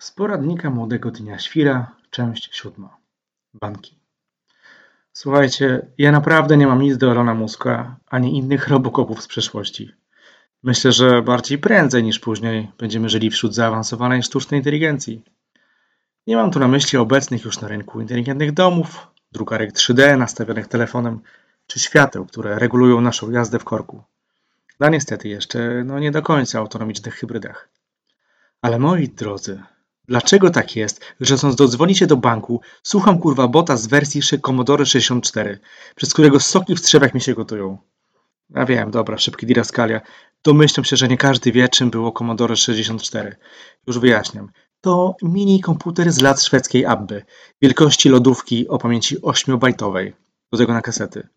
[0.00, 2.96] Z poradnika Młodego Dnia Świra, część siódma.
[3.54, 3.98] Banki.
[5.12, 9.92] Słuchajcie, ja naprawdę nie mam nic do Elona Muska, ani innych robokopów z przeszłości.
[10.62, 15.24] Myślę, że bardziej prędzej niż później będziemy żyli wśród zaawansowanej sztucznej inteligencji.
[16.26, 21.20] Nie mam tu na myśli obecnych już na rynku inteligentnych domów, drukarek 3D nastawionych telefonem,
[21.66, 24.02] czy świateł, które regulują naszą jazdę w korku.
[24.78, 27.68] A niestety jeszcze, no nie do końca autonomicznych hybrydach.
[28.62, 29.62] Ale moi drodzy,
[30.10, 34.86] dlaczego tak jest, że chcąc dodzwonić się do banku, słucham kurwa bota z wersji Commodore
[34.86, 35.58] 64,
[35.96, 37.78] przez którego soki w strzewach mi się gotują?
[38.54, 40.00] Ja wiem, dobra, szybki diraskalia.
[40.44, 43.36] Domyślam się, że nie każdy wie, czym było Commodore 64.
[43.86, 44.50] Już wyjaśniam.
[44.80, 47.24] To mini komputer z lat szwedzkiej Abby,
[47.62, 50.12] wielkości lodówki o pamięci 8-bajtowej,
[50.52, 51.28] do tego na kasety.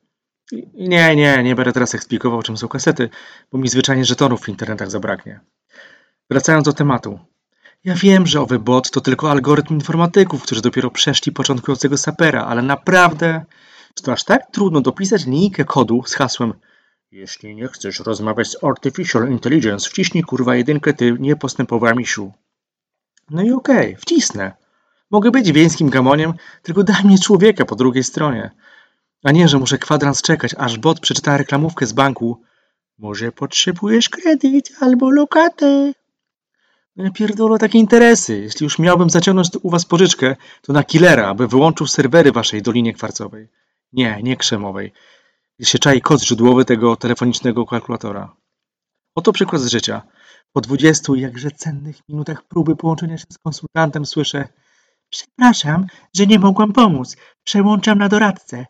[0.73, 3.09] Nie, nie, nie będę teraz eksplikował, czym są kasety,
[3.51, 5.39] bo mi zwyczajnie żetonów w internetach zabraknie.
[6.29, 7.19] Wracając do tematu.
[7.83, 12.61] Ja wiem, że owy bot to tylko algorytm informatyków, którzy dopiero przeszli początkującego sapera, ale
[12.61, 13.45] naprawdę,
[13.95, 16.53] czy to aż tak trudno dopisać linijkę kodu z hasłem
[17.11, 22.33] Jeśli nie chcesz rozmawiać z Artificial Intelligence, wciśnij kurwa jedynkę ty, nie postępowa misiu.
[23.29, 24.51] No i okej, okay, wcisnę.
[25.11, 28.51] Mogę być wiejskim gamoniem, tylko daj mnie człowieka po drugiej stronie.
[29.23, 32.41] A nie, że muszę kwadrans czekać, aż bot przeczyta reklamówkę z banku.
[32.97, 35.93] Może potrzebujesz kredyt albo lokatę.
[36.95, 38.39] No ja pierdolę takie interesy.
[38.39, 42.93] Jeśli już miałbym zaciągnąć u was pożyczkę, to na killera, aby wyłączył serwery waszej Dolinie
[42.93, 43.47] Kwarcowej.
[43.93, 44.91] Nie, nie krzemowej.
[45.59, 48.35] Gdzie się czai kod źródłowy tego telefonicznego kalkulatora.
[49.15, 50.01] Oto przykład z życia.
[50.51, 54.47] Po dwudziestu jakże cennych minutach próby połączenia się z konsultantem słyszę
[55.13, 57.17] Przepraszam, że nie mogłam pomóc.
[57.43, 58.65] Przełączam na doradcę.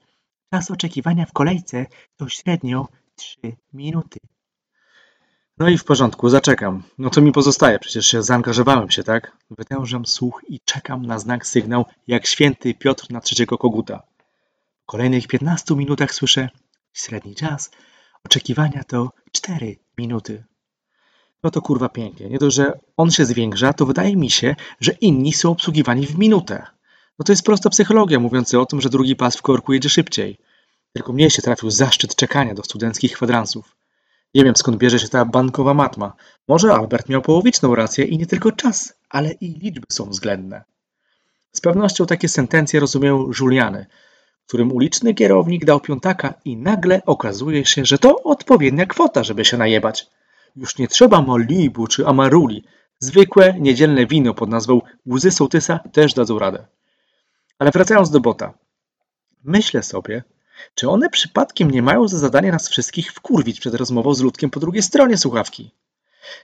[0.54, 1.86] Czas oczekiwania w kolejce
[2.18, 4.20] to średnio trzy minuty.
[5.58, 6.84] No i w porządku, zaczekam.
[6.98, 9.38] No to mi pozostaje, przecież się zaangażowałem się, tak?
[9.52, 14.04] Wytężam słuch i czekam na znak sygnał, jak święty Piotr na trzeciego koguta.
[14.84, 16.50] W kolejnych 15 minutach słyszę
[16.94, 17.72] średni czas
[18.26, 20.44] oczekiwania to 4 minuty.
[21.44, 22.30] No to kurwa pięknie.
[22.30, 26.18] Nie to, że on się zwiększa, to wydaje mi się, że inni są obsługiwani w
[26.18, 26.66] minutę.
[27.20, 30.38] No to jest prosta psychologia mówiąca o tym, że drugi pas w korku jedzie szybciej.
[30.94, 33.76] Tylko mnie się trafił zaszczyt czekania do studenckich kwadransów.
[34.34, 36.14] Nie wiem skąd bierze się ta bankowa matma.
[36.48, 40.64] Może Albert miał połowiczną rację i nie tylko czas, ale i liczby są względne.
[41.52, 43.86] Z pewnością takie sentencje rozumieją Juliany,
[44.48, 49.58] którym uliczny kierownik dał piątaka i nagle okazuje się, że to odpowiednia kwota, żeby się
[49.58, 50.08] najebać.
[50.56, 52.64] Już nie trzeba Malibu czy Amaruli.
[53.00, 56.66] Zwykłe, niedzielne wino pod nazwą łzy sołtysa też dadzą radę.
[57.60, 58.54] Ale wracając do bota.
[59.44, 60.24] Myślę sobie,
[60.76, 64.60] czy one przypadkiem nie mają za zadanie nas wszystkich wkurwić przed rozmową z ludkiem po
[64.60, 65.72] drugiej stronie słuchawki?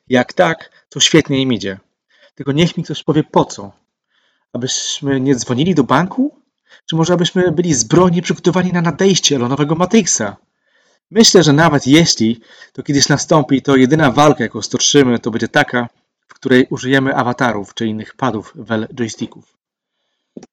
[0.07, 1.79] Jak tak, to świetnie im idzie.
[2.35, 3.71] Tylko niech mi ktoś powie po co.
[4.53, 6.35] Abyśmy nie dzwonili do banku?
[6.85, 10.37] Czy może abyśmy byli zbrojnie przygotowani na nadejście Elonowego Matrixa?
[11.11, 12.41] Myślę, że nawet jeśli
[12.73, 15.87] to kiedyś nastąpi, to jedyna walka, jaką stoczymy, to będzie taka,
[16.27, 19.58] w której użyjemy awatarów czy innych padów wel joysticków.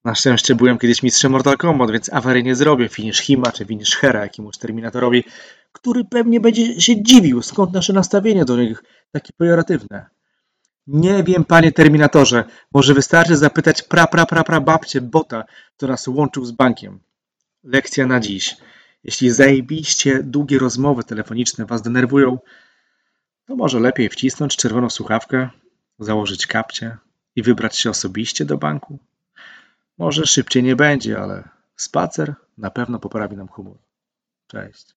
[0.07, 3.97] Na szczęście byłem kiedyś mistrzem Mortal Kombat, więc awarii nie zrobię finish Hima czy finish
[3.97, 5.25] Hera jakiemuś Terminatorowi,
[5.73, 10.07] który pewnie będzie się dziwił, skąd nasze nastawienie do nich takie pejoratywne.
[10.87, 15.45] Nie wiem, panie Terminatorze, może wystarczy zapytać pra pra pra pra babcie bota,
[15.77, 17.01] co nas łączył z bankiem.
[17.65, 18.57] Lekcja na dziś.
[19.05, 22.39] Jeśli zajebiście długie rozmowy telefoniczne was denerwują,
[23.47, 25.49] to może lepiej wcisnąć czerwoną słuchawkę,
[25.99, 26.97] założyć kapcie
[27.37, 28.99] i wybrać się osobiście do banku.
[29.99, 33.79] Może szybciej nie będzie, ale spacer na pewno poprawi nam humor.
[34.47, 34.95] Cześć.